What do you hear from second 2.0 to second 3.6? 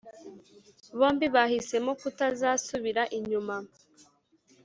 kutazasubira inyuma